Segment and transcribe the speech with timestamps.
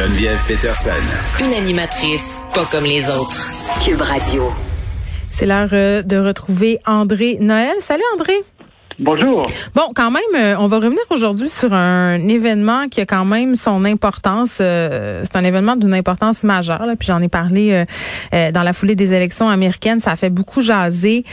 [0.00, 1.44] Geneviève Peterson.
[1.44, 3.50] Une animatrice pas comme les autres.
[3.84, 4.50] Cube Radio.
[5.28, 7.74] C'est l'heure euh, de retrouver André Noël.
[7.80, 8.32] Salut André.
[8.98, 9.44] Bonjour.
[9.74, 13.56] Bon, quand même, euh, on va revenir aujourd'hui sur un événement qui a quand même
[13.56, 14.56] son importance.
[14.62, 16.86] Euh, c'est un événement d'une importance majeure.
[16.86, 17.84] Là, puis j'en ai parlé
[18.32, 20.00] dans la foulée des élections américaines.
[20.00, 21.26] Ça a fait beaucoup jaser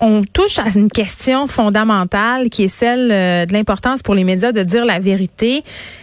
[0.00, 4.52] on touche à une question fondamentale qui est celle euh, de l'importance pour les médias
[4.52, 5.62] de dire la vérité.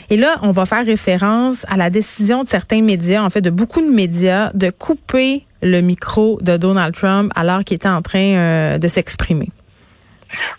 [0.09, 3.50] Et là, on va faire référence à la décision de certains médias, en fait de
[3.50, 8.36] beaucoup de médias, de couper le micro de Donald Trump alors qu'il était en train
[8.36, 9.50] euh, de s'exprimer.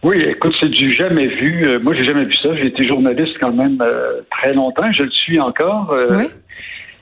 [0.03, 1.66] Oui, écoute, c'est du jamais vu.
[1.69, 2.55] Euh, moi, j'ai jamais vu ça.
[2.57, 3.79] J'ai été journaliste quand même
[4.30, 4.91] très longtemps.
[4.93, 5.95] Je le suis encore.
[6.11, 6.25] oui.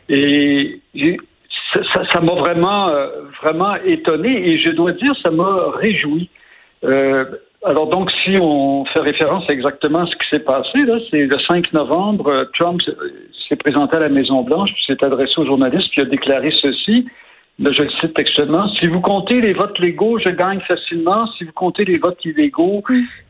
[0.08, 0.80] Et
[2.10, 3.08] ça m'a vraiment, euh,
[3.42, 6.30] vraiment étonné et je dois dire, ça m'a réjoui.
[6.84, 7.24] Euh,
[7.64, 11.38] alors donc, si on fait référence à exactement ce qui s'est passé, là, c'est le
[11.38, 12.80] 5 novembre, euh, Trump
[13.48, 17.06] s'est présenté à la Maison Blanche, puis s'est adressé aux journalistes, puis a déclaré ceci.
[17.58, 18.68] je le cite textuellement.
[18.80, 21.26] Si vous comptez les votes légaux, je gagne facilement.
[21.38, 22.82] Si vous comptez les votes illégaux,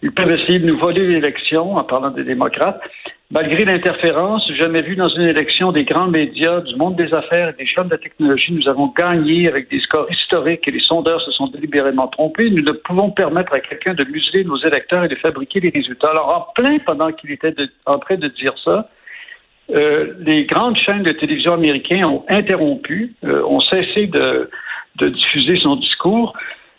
[0.03, 2.81] ils peuvent essayer de nous voler l'élection, en parlant des démocrates.
[3.30, 7.53] Malgré l'interférence, jamais vu dans une élection des grands médias, du monde des affaires et
[7.55, 11.20] des chaînes de la technologie, nous avons gagné avec des scores historiques et les sondeurs
[11.22, 12.50] se sont délibérément trompés.
[12.50, 16.11] Nous ne pouvons permettre à quelqu'un de museler nos électeurs et de fabriquer les résultats.
[16.11, 17.55] Alors, en plein pendant qu'il était
[17.86, 18.91] en train de dire ça,
[19.70, 24.50] euh, les grandes chaînes de télévision américaines ont interrompu, euh, ont cessé de,
[25.00, 26.34] diffuser son discours.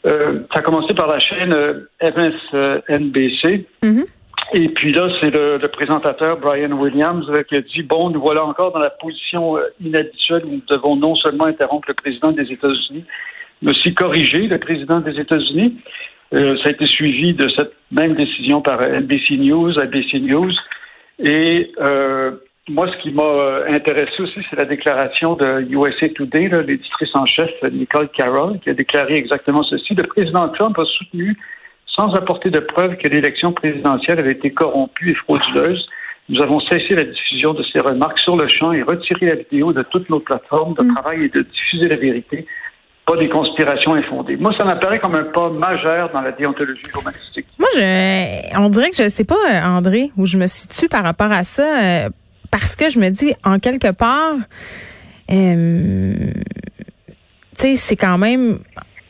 [0.05, 1.53] Euh, ça a commencé par la chaîne
[2.01, 3.65] MSNBC.
[3.81, 4.05] Mm-hmm.
[4.53, 8.45] Et puis là, c'est le, présentateur Brian Williams euh, qui a dit bon, nous voilà
[8.45, 12.51] encore dans la position euh, inhabituelle où nous devons non seulement interrompre le président des
[12.51, 13.05] États-Unis,
[13.61, 15.77] mais aussi corriger le président des États-Unis.
[16.33, 20.53] Euh, ça a été suivi de cette même décision par NBC News, ABC News.
[21.19, 21.71] Et
[22.67, 27.51] moi, ce qui m'a intéressé aussi, c'est la déclaration de USA Today, l'éditrice en chef
[27.71, 29.93] Nicole Carroll, qui a déclaré exactement ceci.
[29.93, 31.37] Le président Trump a soutenu
[31.95, 35.87] sans apporter de preuves que l'élection présidentielle avait été corrompue et frauduleuse.
[36.27, 39.73] Nous avons cessé la diffusion de ces remarques sur le champ et retiré la vidéo
[39.73, 40.93] de toutes nos plateformes de mm.
[40.93, 42.47] travail et de diffuser la vérité,
[43.05, 44.35] pas des conspirations infondées.
[44.35, 47.45] Moi, ça m'apparaît comme un pas majeur dans la déontologie journalistique.
[47.59, 51.03] Moi, je, on dirait que je sais pas, André, où je me suis dessus par
[51.03, 52.09] rapport à ça, euh,
[52.49, 54.35] parce que je me dis, en quelque part,
[55.31, 56.13] euh,
[57.55, 58.57] tu sais, c'est quand même,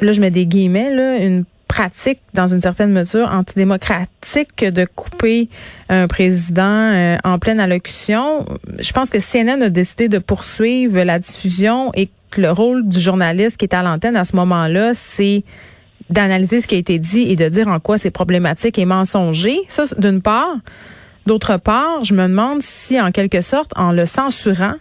[0.02, 5.49] là, je mets des guillemets, là, une pratique, dans une certaine mesure, antidémocratique de couper
[5.89, 8.45] un président euh, en pleine allocution.
[8.79, 12.97] Je pense que CNN a décidé de poursuivre la diffusion et que le rôle du
[12.97, 15.43] journaliste qui est à l'antenne à ce moment-là, c'est
[16.09, 19.59] d'analyser ce qui a été dit et de dire en quoi c'est problématique et mensonger.
[19.67, 20.55] Ça, d'une part.
[21.25, 24.75] D'autre part, je me demande si, en quelque sorte, en le censurant,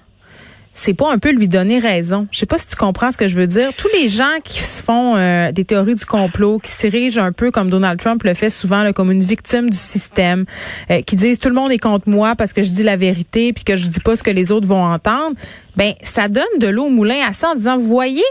[0.75, 2.27] c'est pas un peu lui donner raison.
[2.33, 3.73] Je sais pas si tu comprends ce que je veux dire.
[3.79, 7.53] Tous les gens qui se font euh, des théories du complot, qui s'érigent un peu
[7.53, 10.45] comme Donald Trump le fait souvent, là, comme une victime du système,
[10.91, 13.53] euh, qui disent tout le monde est contre moi parce que je dis la vérité
[13.53, 15.37] puis que je dis pas ce que les autres vont entendre,
[15.77, 18.25] ben ça donne de l'eau au moulin à ça en disant, vous voyez,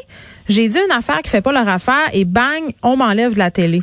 [0.49, 3.51] j'ai dit une affaire qui fait pas leur affaire et bang, on m'enlève de la
[3.51, 3.81] télé.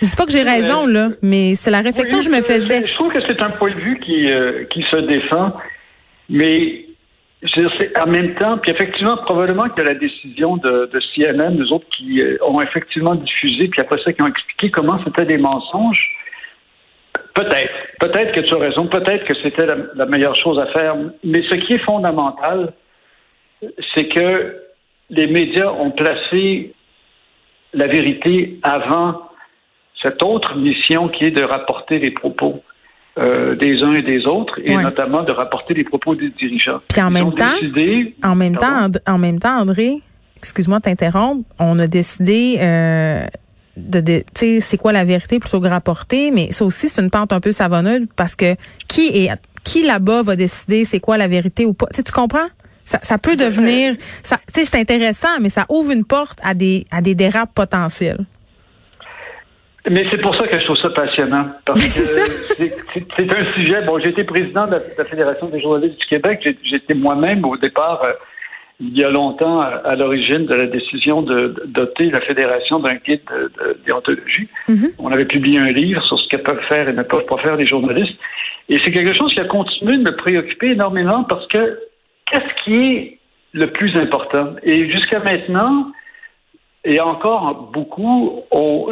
[0.00, 2.86] Je dis pas que j'ai raison là, mais c'est la réflexion que je me faisais.
[2.86, 5.52] Je trouve que c'est un point de vue qui euh, qui se défend,
[6.30, 6.86] mais
[7.42, 12.20] en même temps, puis effectivement, probablement que la décision de, de CNN, nous autres qui
[12.20, 16.16] euh, ont effectivement diffusé, puis après ça, qui ont expliqué comment c'était des mensonges,
[17.34, 21.42] peut-être, peut-être que tu as raison, peut-être que c'était la, meilleure chose à faire, mais
[21.48, 22.74] ce qui est fondamental,
[23.94, 24.56] c'est que
[25.08, 26.74] les médias ont placé
[27.72, 29.30] la vérité avant
[30.02, 32.62] cette autre mission qui est de rapporter les propos.
[33.18, 36.80] Euh, des uns et des autres, et notamment de rapporter les propos des dirigeants.
[36.88, 37.56] Puis en même temps,
[38.22, 40.00] en même temps, en même temps, André,
[40.36, 43.26] excuse-moi de t'interrompre, on a décidé euh,
[43.76, 47.10] de, tu sais, c'est quoi la vérité plutôt que rapporter, mais ça aussi c'est une
[47.10, 48.54] pente un peu savonneuse parce que
[48.86, 49.30] qui est
[49.64, 51.86] qui là-bas va décider c'est quoi la vérité ou pas?
[51.92, 52.48] tu comprends?
[52.84, 57.02] Ça, ça peut devenir, ça, c'est intéressant, mais ça ouvre une porte à des à
[57.02, 58.24] des dérapes potentiels.
[59.88, 61.46] Mais c'est pour ça que je trouve ça passionnant.
[61.64, 63.82] Parce que c'est un sujet.
[63.82, 66.46] Bon, j'ai été président de la, Fédération des journalistes du Québec.
[66.62, 68.12] J'étais moi-même au départ, euh,
[68.78, 73.22] il y a longtemps, à, l'origine de la décision de, doter la Fédération d'un guide
[73.30, 74.48] de, déontologie.
[74.68, 74.92] Mm-hmm.
[74.98, 77.56] On avait publié un livre sur ce que peuvent faire et ne peuvent pas faire
[77.56, 78.18] les journalistes.
[78.68, 81.78] Et c'est quelque chose qui a continué de me préoccuper énormément parce que
[82.30, 83.18] qu'est-ce qui est
[83.52, 84.54] le plus important?
[84.62, 85.90] Et jusqu'à maintenant,
[86.84, 88.42] et encore beaucoup,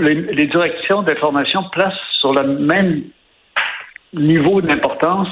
[0.00, 3.04] les, directions d'information placent sur le même
[4.12, 5.28] niveau d'importance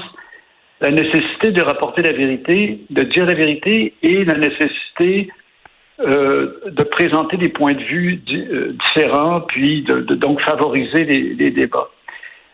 [0.80, 5.28] la nécessité de rapporter la vérité, de dire la vérité et la nécessité
[6.00, 11.88] euh, de présenter des points de vue euh, différents, puis de, donc favoriser les, débats.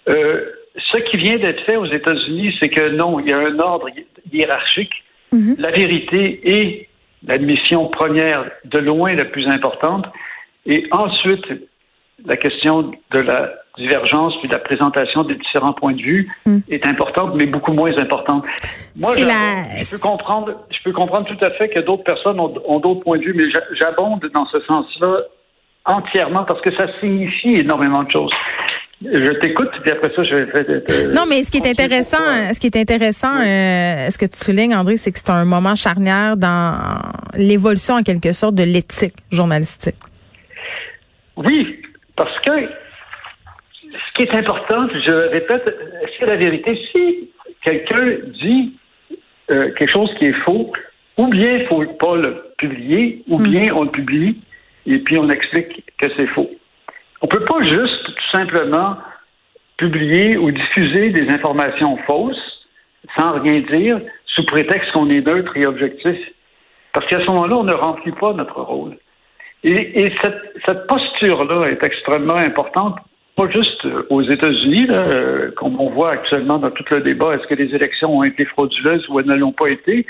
[0.08, 0.44] Euh,
[0.76, 3.88] ce qui vient d'être fait aux États-Unis, c'est que non, il y a un ordre
[4.32, 4.92] hiérarchique.
[5.32, 5.56] Mm-hmm.
[5.58, 6.88] La vérité est
[7.26, 10.06] l'admission première, de loin la plus importante,
[10.66, 11.44] et ensuite
[12.24, 16.58] la question de la divergence puis de la présentation des différents points de vue hmm.
[16.68, 18.44] est importante, mais beaucoup moins importante.
[18.96, 23.00] Moi, je peux comprendre, je peux comprendre tout à fait que d'autres personnes ont, d'autres
[23.00, 23.44] points de vue, mais
[23.80, 25.20] j'abonde dans ce sens-là
[25.84, 28.32] entièrement parce que ça signifie énormément de choses.
[29.04, 31.12] Je t'écoute, puis après ça, je vais.
[31.14, 34.74] non, mais ce qui est intéressant, ce qui est intéressant, euh, ce que tu soulignes,
[34.74, 36.78] André, c'est que c'est un moment charnière dans
[37.34, 39.96] l'évolution en quelque sorte de l'éthique journalistique.
[41.36, 41.80] Oui,
[42.16, 45.74] parce que ce qui est important, je répète,
[46.18, 46.78] c'est la vérité.
[46.92, 47.30] Si
[47.62, 48.74] quelqu'un dit
[49.50, 50.72] euh, quelque chose qui est faux,
[51.18, 53.42] ou bien il ne faut pas le publier, ou hmm.
[53.42, 54.40] bien on le publie
[54.86, 56.50] et puis on explique que c'est faux.
[57.20, 58.01] On ne peut pas juste
[58.32, 58.96] simplement
[59.76, 62.66] publier ou diffuser des informations fausses
[63.16, 66.18] sans rien dire sous prétexte qu'on est neutre et objectif.
[66.92, 68.96] Parce qu'à ce moment-là, on ne remplit pas notre rôle.
[69.64, 72.98] Et, cette, posture-là est extrêmement importante,
[73.36, 77.54] pas juste aux États-Unis, euh, comme on voit actuellement dans tout le débat, est-ce que
[77.54, 80.04] les élections ont été frauduleuses ou elles ne l'ont pas été?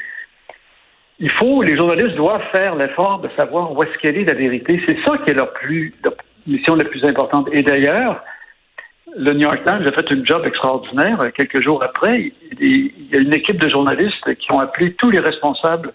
[1.18, 4.82] Il faut, les journalistes doivent faire l'effort de savoir où est-ce qu'elle est la vérité.
[4.88, 5.92] C'est ça qui est leur plus,
[6.46, 7.48] mission la plus importante.
[7.52, 8.22] Et d'ailleurs,
[9.16, 11.18] le New York Times a fait un job extraordinaire.
[11.36, 15.18] Quelques jours après, il y a une équipe de journalistes qui ont appelé tous les
[15.18, 15.92] responsables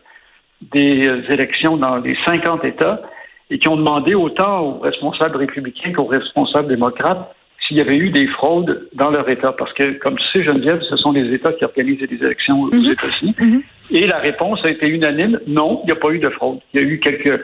[0.61, 3.01] des élections dans les 50 États
[3.49, 7.33] et qui ont demandé autant aux responsables républicains qu'aux responsables démocrates
[7.65, 9.51] s'il y avait eu des fraudes dans leur État.
[9.51, 12.73] Parce que, comme tu sais, Geneviève, ce sont les États qui organisent les élections aux
[12.73, 12.91] mhm.
[12.91, 13.35] États-Unis.
[13.39, 13.63] Mhm.
[13.91, 16.59] Et la réponse a été unanime, non, il n'y a pas eu de fraude.
[16.73, 17.41] Il y a eu quelques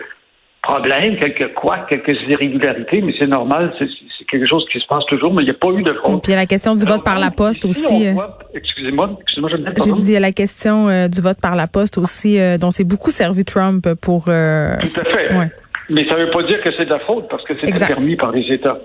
[0.64, 5.34] problèmes, quelques quoi, quelques irrégularités, mais c'est normal, c'est quelque chose qui se passe toujours,
[5.34, 6.24] mais il n'y a pas eu de fraude.
[6.24, 8.08] Puis il y a la question du vote par la poste aussi.
[8.08, 8.14] Euh,
[8.54, 11.68] excusez-moi, excusez-moi, je J'ai dit il y a la question euh, du vote par la
[11.68, 14.26] poste aussi, euh, dont c'est beaucoup servi Trump pour.
[14.26, 15.34] Tout à fait.
[15.36, 15.52] Ouais.
[15.90, 18.16] Mais ça ne veut pas dire que c'est de la fraude parce que c'est permis
[18.16, 18.80] par les États.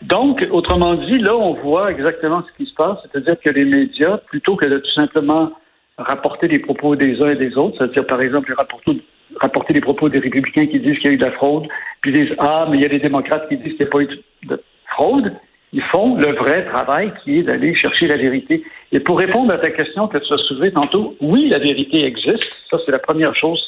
[0.00, 4.18] Donc, autrement dit, là, on voit exactement ce qui se passe, c'est-à-dire que les médias,
[4.28, 5.52] plutôt que de tout simplement
[5.96, 9.02] rapporter les propos des uns et des autres, c'est-à-dire, par exemple, rapporter,
[9.40, 11.66] rapporter les propos des républicains qui disent qu'il y a eu de la fraude,
[12.00, 14.00] puis disent, ah, mais il y a des démocrates qui disent qu'il n'y a pas
[14.02, 14.08] eu
[14.44, 15.32] de fraude,
[15.72, 18.62] ils font le vrai travail qui est d'aller chercher la vérité.
[18.92, 22.44] Et pour répondre à ta question que tu as soulevée tantôt, oui, la vérité existe.
[22.70, 23.60] Ça, c'est la première chose,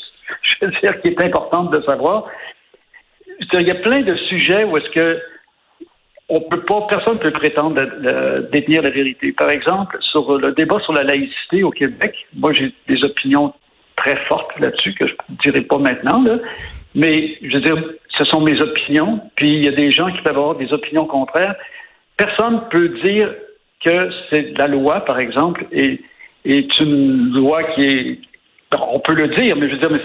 [0.42, 2.26] je veux dire, qui est importante de savoir
[3.54, 5.20] il y a plein de sujets où est-ce que
[6.28, 7.80] on peut pas, personne ne peut prétendre
[8.50, 9.32] détenir la vérité.
[9.32, 13.54] Par exemple, sur le débat sur la laïcité au Québec, moi j'ai des opinions
[13.96, 16.38] très fortes là-dessus que je ne dirai pas maintenant, là.
[16.94, 17.76] mais je veux dire,
[18.16, 21.06] ce sont mes opinions, puis il y a des gens qui peuvent avoir des opinions
[21.06, 21.56] contraires.
[22.16, 23.34] Personne ne peut dire
[23.84, 26.00] que c'est la loi, par exemple, et
[26.44, 28.18] est une loi qui est
[28.72, 30.00] on peut le dire, mais je veux dire, mais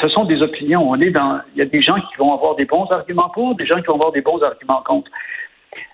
[0.00, 0.88] ce sont des opinions.
[0.90, 3.54] On est dans, il y a des gens qui vont avoir des bons arguments pour,
[3.54, 5.10] des gens qui vont avoir des bons arguments contre.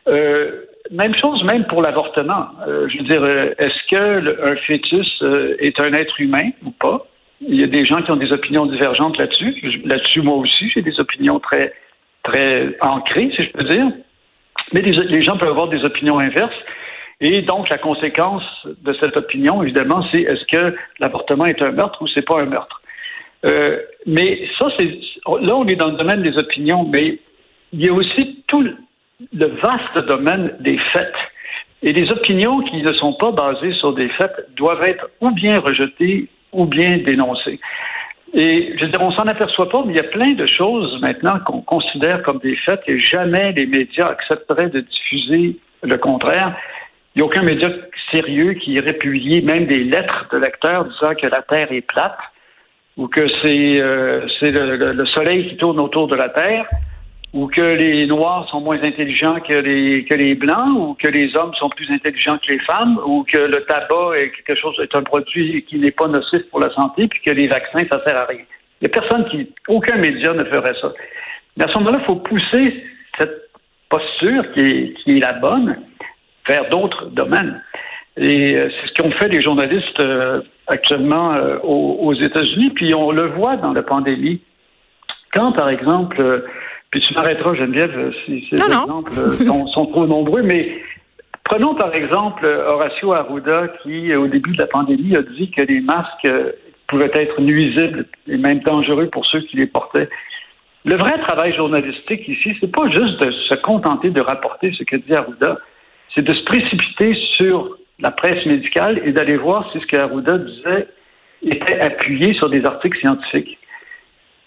[0.08, 2.46] Euh, même chose, même pour l'avortement.
[2.66, 5.22] Euh, je veux dire, euh, est-ce que un fœtus
[5.58, 7.06] est un être humain ou pas?
[7.40, 9.54] Il y a des gens qui ont des opinions divergentes là-dessus.
[9.84, 11.72] Là-dessus, moi aussi, j'ai des opinions très
[12.24, 13.86] très ancrées, si je peux dire.
[14.72, 16.54] Mais les gens peuvent avoir des opinions inverses.
[17.20, 22.00] Et donc, la conséquence de cette opinion, évidemment, c'est est-ce que l'avortement est un meurtre
[22.02, 22.80] ou c'est pas un meurtre?
[23.44, 24.86] Euh, mais ça, c'est
[25.40, 27.18] là, on est dans le domaine des opinions, mais
[27.72, 31.14] il y a aussi tout le vaste domaine des faits.
[31.82, 35.60] Et les opinions qui ne sont pas basées sur des faits doivent être ou bien
[35.60, 37.60] rejetées ou bien dénoncées.
[38.34, 41.00] Et je veux dire, on s'en aperçoit pas, mais il y a plein de choses
[41.00, 46.54] maintenant qu'on considère comme des faits et jamais les médias accepteraient de diffuser le contraire.
[47.14, 47.70] Il n'y a aucun média
[48.12, 52.18] sérieux qui irait publier même des lettres de lecteurs disant que la Terre est plate
[52.98, 56.68] ou que c'est euh, le, Soleil qui tourne autour de la Terre
[57.34, 61.36] ou que les Noirs sont moins intelligents que les, que les Blancs ou que les
[61.36, 64.94] hommes sont plus intelligents que les femmes ou que le tabac est quelque chose est
[64.96, 68.20] un produit qui n'est pas nocif pour la santé puis que les vaccins, ça sert
[68.20, 68.44] à rien.
[68.80, 70.92] Il n'y a personne qui, aucun média ne ferait ça.
[71.56, 72.84] Mais à ce moment-là, il faut pousser
[73.18, 73.50] cette
[73.90, 75.76] posture qui est, qui est la bonne
[76.46, 77.60] vers d'autres domaines.
[78.16, 83.12] Et euh, c'est ce qu'ont fait les journalistes euh, actuellement euh, aux, États-Unis, puis on
[83.12, 84.40] le voit dans la pandémie.
[85.32, 86.44] Quand, par exemple,
[86.90, 89.12] puis tu m'arrêteras, Geneviève, si ces exemples
[89.72, 90.80] sont, trop nombreux, mais
[91.48, 95.80] Prenons par exemple Horacio Arruda qui, au début de la pandémie, a dit que les
[95.80, 96.28] masques
[96.88, 100.10] pouvaient être nuisibles et même dangereux pour ceux qui les portaient.
[100.84, 104.96] Le vrai travail journalistique ici, c'est pas juste de se contenter de rapporter ce que
[104.96, 105.56] dit Arruda,
[106.14, 110.88] c'est de se précipiter sur la presse médicale et d'aller voir si ce qu'Arruda disait
[111.42, 113.58] était appuyé sur des articles scientifiques.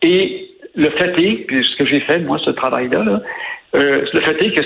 [0.04, 3.22] Et le fait est, puis ce que j'ai fait, moi, ce travail-là,
[3.76, 4.64] euh, le fait est que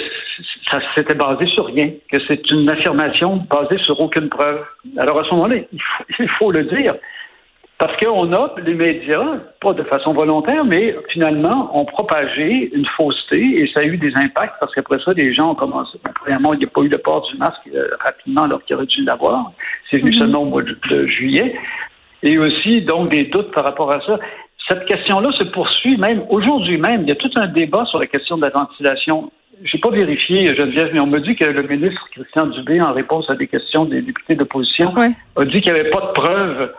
[0.69, 4.63] ça s'était basé sur rien, que c'est une affirmation basée sur aucune preuve.
[4.97, 5.57] Alors à ce moment-là,
[6.19, 6.95] il faut le dire.
[7.77, 13.61] Parce qu'on a, les médias, pas de façon volontaire, mais finalement, ont propagé une fausseté
[13.61, 15.97] et ça a eu des impacts parce qu'après ça, les gens ont commencé.
[16.15, 18.85] premièrement, il n'y a pas eu le port du masque euh, rapidement alors qu'il aurait
[18.85, 19.51] dû l'avoir.
[19.91, 21.53] C'est venu seulement au mois de, juillet.
[22.23, 24.19] Et aussi, donc, des doutes par rapport à ça.
[24.67, 27.03] Cette question-là se poursuit même aujourd'hui même.
[27.03, 29.31] Il y a tout un débat sur la question de la ventilation.
[29.63, 33.29] J'ai pas vérifié, Geneviève, mais on me dit que le ministre Christian Dubé, en réponse
[33.29, 36.71] à des questions des députés d'opposition, a dit qu'il n'y avait pas de preuves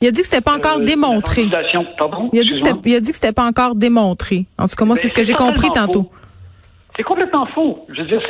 [0.00, 1.42] il a dit que c'était pas encore euh, démontré.
[1.42, 4.46] Il a dit que il a dit que c'était pas encore démontré.
[4.58, 6.10] En tout cas, moi, c'est ce que j'ai compris tantôt.
[6.96, 7.86] C'est complètement faux.
[7.88, 8.22] Je veux dire,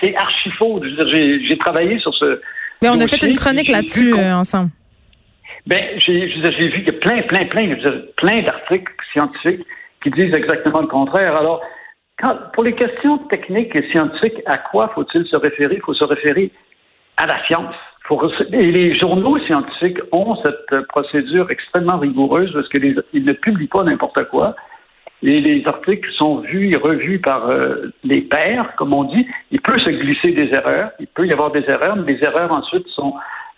[0.00, 0.80] c'est archi faux.
[0.82, 2.40] Je veux dire, j'ai travaillé sur ce.
[2.82, 4.70] Mais on a fait une chronique là-dessus euh, ensemble.
[5.66, 7.76] Ben, j'ai vu qu'il y a plein, plein, plein,
[8.16, 9.66] plein d'articles scientifiques
[10.02, 11.36] qui disent exactement le contraire.
[11.36, 11.60] Alors,
[12.18, 15.76] quand, pour les questions techniques et scientifiques, à quoi faut-il se référer?
[15.76, 16.50] Il faut se référer
[17.16, 17.74] à la science.
[18.52, 24.24] Et les journaux scientifiques ont cette procédure extrêmement rigoureuse parce qu'ils ne publient pas n'importe
[24.30, 24.56] quoi.
[25.22, 29.28] Et les articles sont vus et revus par euh, les pairs, comme on dit.
[29.50, 32.50] Il peut se glisser des erreurs, il peut y avoir des erreurs, mais les erreurs
[32.50, 33.14] ensuite sont,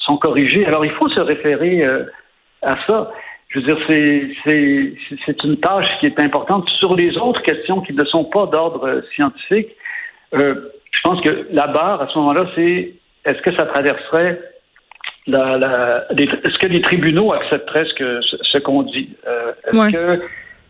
[0.06, 0.66] sont corrigées.
[0.66, 2.04] Alors il faut se référer euh,
[2.62, 3.12] à ça.
[3.49, 3.78] Je veux dire,
[4.47, 6.68] c'est une tâche qui est importante.
[6.78, 9.68] Sur les autres questions qui ne sont pas d'ordre scientifique,
[10.35, 12.94] euh, je pense que la barre, à ce moment-là, c'est
[13.26, 14.40] est-ce que ça traverserait
[15.26, 19.11] la, est-ce que les tribunaux accepteraient ce que ce, qu'on dit?
[19.26, 20.23] Euh, Est-ce que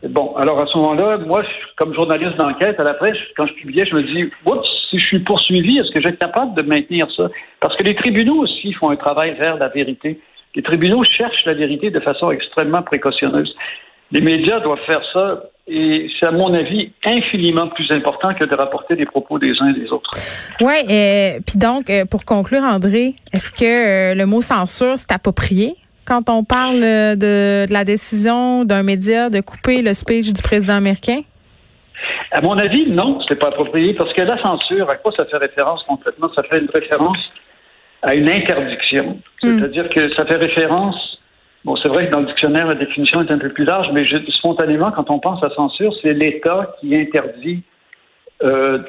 [0.08, 1.42] bon, alors à ce moment-là, moi,
[1.76, 5.06] comme journaliste d'enquête à la presse, quand je publiais, je me dis, oups, si je
[5.06, 7.28] suis poursuivi, est-ce que être capable de maintenir ça?
[7.60, 10.20] Parce que les tribunaux aussi font un travail vers la vérité.
[10.54, 13.54] Les tribunaux cherchent la vérité de façon extrêmement précautionneuse.
[14.10, 18.54] Les médias doivent faire ça et c'est, à mon avis, infiniment plus important que de
[18.54, 20.10] rapporter les propos des uns et des autres.
[20.60, 25.12] Oui, et puis donc, euh, pour conclure, André, est-ce que euh, le mot censure, c'est
[25.12, 25.76] approprié?
[26.04, 31.20] Quand on parle de, la décision d'un média de couper le speech du président américain?
[32.32, 35.36] À mon avis, non, c'est pas approprié parce que la censure, à quoi ça fait
[35.36, 36.30] référence complètement?
[36.34, 37.18] Ça fait une référence
[38.02, 39.18] à une interdiction.
[39.42, 39.58] Hmm.
[39.58, 41.12] C'est-à-dire que ça fait référence
[41.64, 44.04] Bon, c'est vrai que dans le dictionnaire, la définition est un peu plus large, mais
[44.30, 47.62] spontanément, quand on pense à censure, c'est l'État qui interdit
[48.42, 48.80] euh,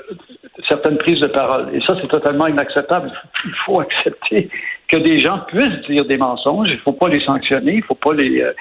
[0.68, 1.70] certaines prises de parole.
[1.76, 3.12] Et ça, c'est totalement inacceptable.
[3.46, 4.50] Il faut accepter
[4.94, 6.70] que des gens puissent dire des mensonges.
[6.70, 7.76] Il ne faut pas les sanctionner.
[7.76, 8.42] Il faut pas les.
[8.42, 8.54] Euh,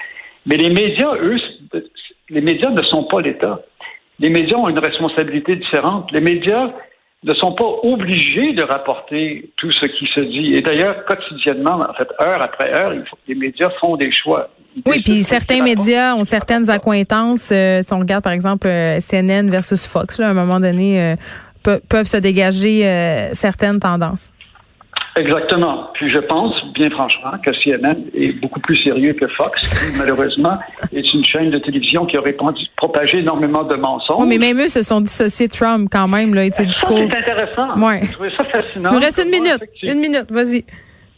[0.45, 1.37] mais les médias, eux,
[2.29, 3.61] les médias ne sont pas l'État.
[4.19, 6.11] Les médias ont une responsabilité différente.
[6.11, 6.71] Les médias
[7.23, 10.53] ne sont pas obligés de rapporter tout ce qui se dit.
[10.53, 12.93] Et d'ailleurs, quotidiennement, en fait, heure après heure,
[13.27, 14.49] les médias font des choix.
[14.85, 17.51] oui, puis certains médias ont certaines accointances.
[17.51, 21.79] Euh, si on regarde, par exemple, euh, CNN versus Fox, à un moment donné, euh,
[21.87, 22.81] peuvent se dégager
[23.33, 24.32] certaines tendances.
[25.15, 25.89] Exactement.
[25.93, 30.57] Puis je pense, bien franchement, que CNN est beaucoup plus sérieux que Fox, qui malheureusement
[30.93, 32.35] est une chaîne de télévision qui aurait
[32.75, 34.27] propagé énormément de mensonges.
[34.27, 37.79] mais même eux se sont dissociés de Trump quand même, là, et ça, c'est intéressant.
[37.79, 38.01] Ouais.
[38.03, 38.89] Je trouvais ça fascinant.
[38.91, 39.63] Il nous reste une minute.
[39.83, 40.65] Une minute, vas-y.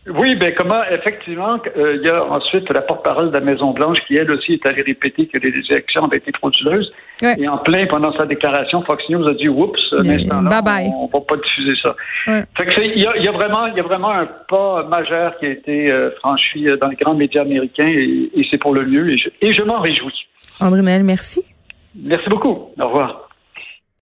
[0.07, 3.97] Oui, ben comment effectivement, euh, il y a ensuite la porte-parole de la Maison Blanche
[4.07, 6.91] qui elle aussi est allée répéter que les élections avaient été frauduleuses.
[7.37, 11.11] Et en plein pendant sa déclaration, Fox News a dit oups, un instant-là, on, ne
[11.11, 11.95] va pas diffuser ça.
[12.25, 15.37] Fait que il y a, y a, vraiment, il y a vraiment un pas majeur
[15.39, 18.85] qui a été euh, franchi euh, dans les grands médias américains et, c'est pour le
[18.85, 20.27] mieux et je, et je m'en réjouis.
[20.61, 21.43] André Mel, merci.
[21.95, 22.69] Merci beaucoup.
[22.79, 23.24] Au revoir.